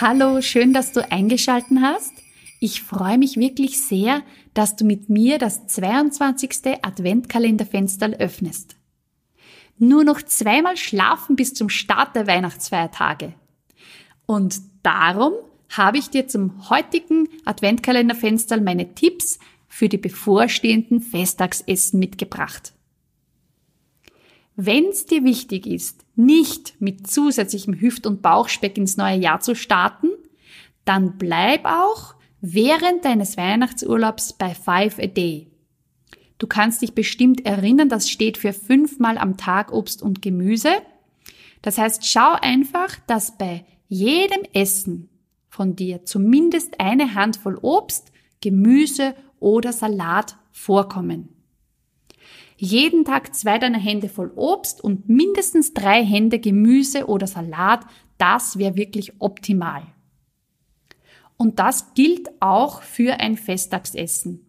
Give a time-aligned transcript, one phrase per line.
[0.00, 2.12] Hallo, schön, dass du eingeschalten hast.
[2.60, 4.22] Ich freue mich wirklich sehr,
[4.54, 6.78] dass du mit mir das 22.
[6.82, 8.76] Adventkalenderfenster öffnest.
[9.76, 13.34] Nur noch zweimal schlafen bis zum Start der Weihnachtsfeiertage.
[14.24, 15.32] Und darum
[15.70, 22.72] habe ich dir zum heutigen Adventkalenderfenster meine Tipps für die bevorstehenden Festtagsessen mitgebracht.
[24.60, 29.54] Wenn es dir wichtig ist, nicht mit zusätzlichem Hüft- und Bauchspeck ins neue Jahr zu
[29.54, 30.08] starten,
[30.84, 35.46] dann bleib auch während deines Weihnachtsurlaubs bei Five a Day.
[36.38, 40.72] Du kannst dich bestimmt erinnern, das steht für fünfmal am Tag Obst und Gemüse.
[41.62, 45.08] Das heißt, schau einfach, dass bei jedem Essen
[45.48, 51.37] von dir zumindest eine Handvoll Obst, Gemüse oder Salat vorkommen
[52.60, 57.86] jeden Tag zwei deiner Hände voll Obst und mindestens drei Hände Gemüse oder Salat,
[58.18, 59.82] das wäre wirklich optimal.
[61.36, 64.44] Und das gilt auch für ein Festtagsessen.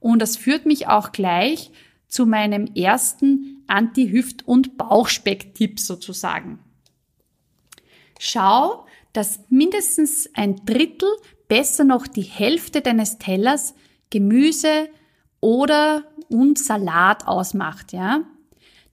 [0.00, 1.70] Und das führt mich auch gleich
[2.08, 6.58] zu meinem ersten Anti-Hüft- und Bauchspeck-Tipp sozusagen.
[8.18, 11.08] Schau, dass mindestens ein Drittel,
[11.46, 13.74] besser noch die Hälfte deines Tellers
[14.10, 14.88] Gemüse
[15.42, 18.22] oder und Salat ausmacht, ja.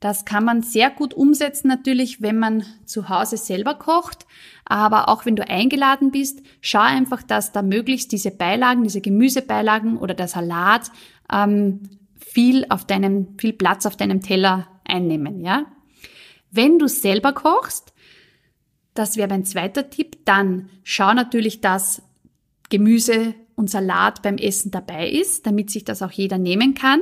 [0.00, 4.26] Das kann man sehr gut umsetzen natürlich, wenn man zu Hause selber kocht.
[4.64, 9.96] Aber auch wenn du eingeladen bist, schau einfach, dass da möglichst diese Beilagen, diese Gemüsebeilagen
[9.96, 10.90] oder der Salat
[11.32, 11.82] ähm,
[12.14, 15.66] viel auf deinem, viel Platz auf deinem Teller einnehmen, ja.
[16.50, 17.92] Wenn du selber kochst,
[18.94, 22.02] das wäre mein zweiter Tipp, dann schau natürlich, dass
[22.68, 27.00] Gemüse und Salat beim Essen dabei ist, damit sich das auch jeder nehmen kann.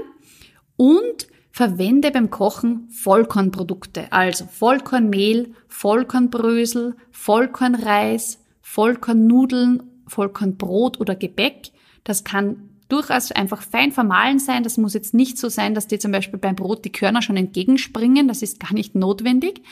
[0.76, 11.70] Und verwende beim Kochen Vollkornprodukte, also Vollkornmehl, Vollkornbrösel, Vollkornreis, Vollkornnudeln, Vollkornbrot oder Gebäck.
[12.02, 14.62] Das kann durchaus einfach fein vermahlen sein.
[14.62, 17.36] Das muss jetzt nicht so sein, dass dir zum Beispiel beim Brot die Körner schon
[17.36, 18.28] entgegenspringen.
[18.28, 19.62] Das ist gar nicht notwendig.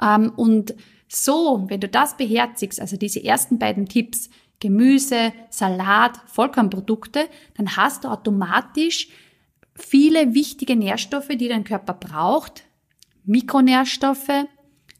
[0.00, 0.74] Ähm, und
[1.08, 8.04] so, wenn du das beherzigst, also diese ersten beiden Tipps, Gemüse, Salat, Vollkornprodukte, dann hast
[8.04, 9.08] du automatisch
[9.74, 12.64] viele wichtige Nährstoffe, die dein Körper braucht,
[13.24, 14.46] Mikronährstoffe,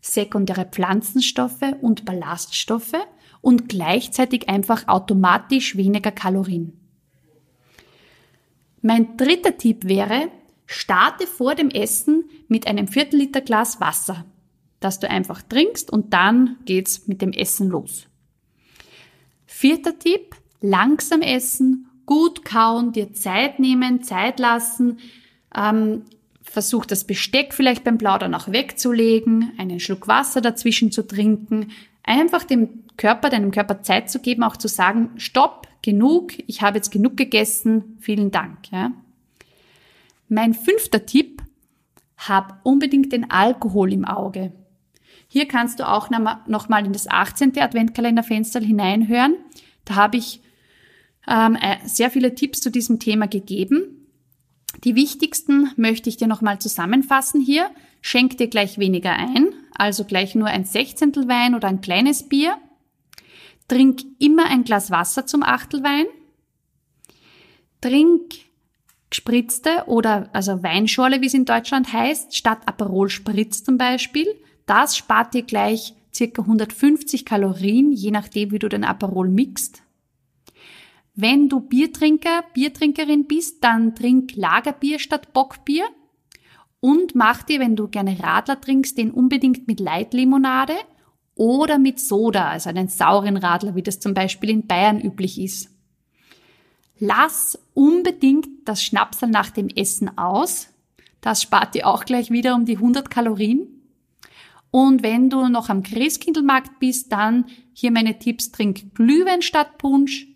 [0.00, 2.94] sekundäre Pflanzenstoffe und Ballaststoffe
[3.40, 6.72] und gleichzeitig einfach automatisch weniger Kalorien.
[8.80, 10.30] Mein dritter Tipp wäre,
[10.66, 14.24] starte vor dem Essen mit einem Viertel Glas Wasser,
[14.78, 18.07] das du einfach trinkst und dann geht's mit dem Essen los.
[19.58, 25.00] Vierter Tipp, langsam essen gut kauen, dir Zeit nehmen, Zeit lassen,
[25.52, 26.02] ähm,
[26.42, 31.72] versuch das Besteck vielleicht beim Plaudern auch wegzulegen, einen Schluck Wasser dazwischen zu trinken,
[32.04, 36.76] einfach dem Körper, deinem Körper Zeit zu geben, auch zu sagen, stopp, genug, ich habe
[36.76, 38.70] jetzt genug gegessen, vielen Dank.
[38.70, 38.92] Ja.
[40.28, 41.42] Mein fünfter Tipp,
[42.16, 44.52] hab unbedingt den Alkohol im Auge.
[45.28, 47.58] Hier kannst du auch nochmal in das 18.
[47.58, 49.36] Adventkalenderfenster hineinhören.
[49.84, 50.40] Da habe ich
[51.28, 54.06] ähm, äh, sehr viele Tipps zu diesem Thema gegeben.
[54.84, 57.70] Die wichtigsten möchte ich dir nochmal zusammenfassen hier.
[58.00, 62.56] Schenk dir gleich weniger ein, also gleich nur ein Sechzehntel Wein oder ein kleines Bier.
[63.66, 66.06] Trink immer ein Glas Wasser zum Achtelwein.
[67.82, 68.34] Trink
[69.10, 74.26] gespritzte oder also Weinschorle, wie es in Deutschland heißt, statt Aperol Spritz zum Beispiel.
[74.68, 79.82] Das spart dir gleich circa 150 Kalorien, je nachdem, wie du den Aperol mixt.
[81.14, 85.86] Wenn du Biertrinker, Biertrinkerin bist, dann trink Lagerbier statt Bockbier
[86.80, 90.74] und mach dir, wenn du gerne Radler trinkst, den unbedingt mit Leitlimonade
[91.34, 95.70] oder mit Soda, also einen sauren Radler, wie das zum Beispiel in Bayern üblich ist.
[96.98, 100.68] Lass unbedingt das Schnapsel nach dem Essen aus.
[101.22, 103.77] Das spart dir auch gleich wieder um die 100 Kalorien.
[104.70, 110.26] Und wenn du noch am Christkindlmarkt bist, dann hier meine Tipps, trink Glühwein statt Punsch,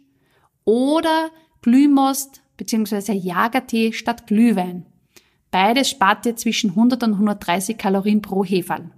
[0.64, 1.31] oder
[1.61, 3.12] Glühmost bzw.
[3.12, 4.87] Jagertee statt Glühwein.
[5.50, 8.90] Beides spart dir zwischen 100 und 130 Kalorien pro Heferl.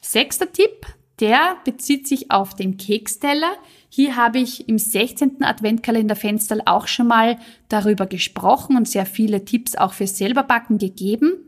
[0.00, 0.86] Sechster Tipp,
[1.20, 3.52] der bezieht sich auf den Keksteller.
[3.88, 5.42] Hier habe ich im 16.
[5.42, 7.38] Adventkalenderfenster auch schon mal
[7.68, 11.45] darüber gesprochen und sehr viele Tipps auch für selberbacken gegeben.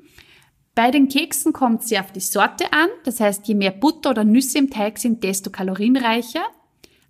[0.79, 2.87] Bei den Keksen kommt es sehr auf die Sorte an.
[3.03, 6.43] Das heißt, je mehr Butter oder Nüsse im Teig sind, desto kalorienreicher.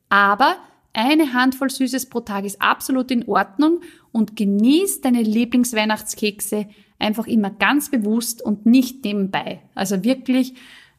[0.09, 0.57] Aber
[0.95, 6.67] eine Handvoll Süßes pro Tag ist absolut in Ordnung und genieß deine Lieblingsweihnachtskekse
[6.99, 9.61] einfach immer ganz bewusst und nicht nebenbei.
[9.75, 10.55] Also wirklich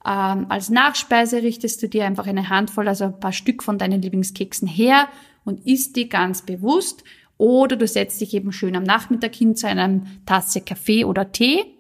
[0.06, 4.04] ähm, als Nachspeise richtest du dir einfach eine Handvoll, also ein paar Stück von deinen
[4.04, 5.08] Lieblingskeksen her
[5.44, 7.04] und isst die ganz bewusst.
[7.40, 11.79] Oder du setzt dich eben schön am Nachmittag hin zu einer Tasse Kaffee oder Tee.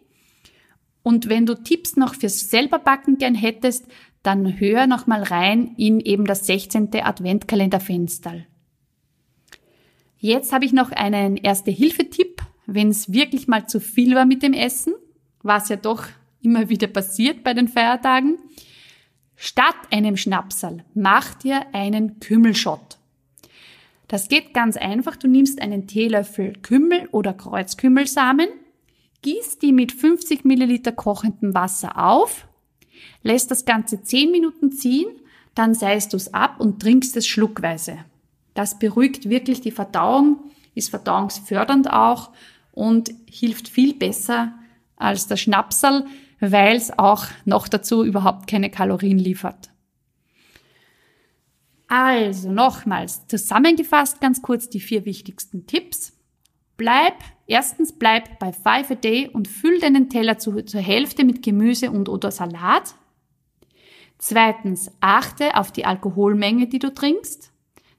[1.03, 3.85] Und wenn du Tipps noch fürs selberbacken gern hättest,
[4.23, 6.89] dann hör noch mal rein in eben das 16.
[6.93, 8.45] Adventkalenderfenster.
[10.17, 14.53] Jetzt habe ich noch einen Erste-Hilfe-Tipp, wenn es wirklich mal zu viel war mit dem
[14.53, 14.93] Essen,
[15.41, 16.05] was ja doch
[16.41, 18.37] immer wieder passiert bei den Feiertagen.
[19.35, 22.97] Statt einem Schnapsal mach dir einen Kümmelschott.
[24.09, 25.15] Das geht ganz einfach.
[25.15, 28.49] Du nimmst einen Teelöffel Kümmel oder Kreuzkümmelsamen,
[29.21, 32.47] gießt die mit 50 Milliliter kochendem Wasser auf,
[33.23, 35.07] lässt das Ganze 10 Minuten ziehen,
[35.55, 37.97] dann seist du es ab und trinkst es schluckweise.
[38.53, 42.31] Das beruhigt wirklich die Verdauung, ist verdauungsfördernd auch
[42.71, 44.53] und hilft viel besser
[44.95, 46.05] als der Schnapsal,
[46.39, 49.69] weil es auch noch dazu überhaupt keine Kalorien liefert.
[51.87, 56.13] Also nochmals zusammengefasst ganz kurz die vier wichtigsten Tipps.
[56.79, 57.15] Bleib,
[57.45, 61.91] erstens bleib bei Five a Day und füll deinen Teller zu, zur Hälfte mit Gemüse
[61.91, 62.95] und oder Salat.
[64.17, 67.51] Zweitens, achte auf die Alkoholmenge, die du trinkst,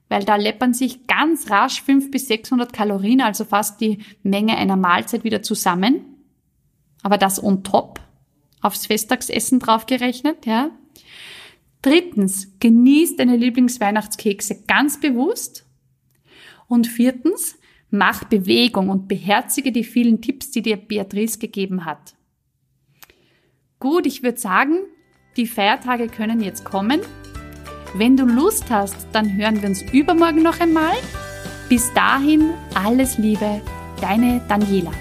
[0.09, 4.77] weil da läppern sich ganz rasch 500 bis 600 Kalorien, also fast die Menge einer
[4.77, 6.17] Mahlzeit wieder zusammen.
[7.03, 8.01] Aber das on top
[8.63, 10.71] aufs Festtagsessen draufgerechnet, ja.
[11.83, 15.67] Drittens, genieß deine Lieblingsweihnachtskekse ganz bewusst.
[16.67, 17.59] Und viertens,
[17.91, 22.15] mach Bewegung und beherzige die vielen Tipps, die dir Beatrice gegeben hat.
[23.79, 24.79] Gut, ich würde sagen,
[25.37, 27.01] die Feiertage können jetzt kommen.
[27.95, 30.97] Wenn du Lust hast, dann hören wir uns übermorgen noch einmal.
[31.69, 33.61] Bis dahin alles Liebe,
[34.01, 34.93] deine Daniela.